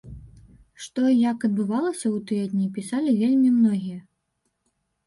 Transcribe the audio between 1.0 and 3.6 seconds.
і як адбывалася ў тыя дні, пісалі вельмі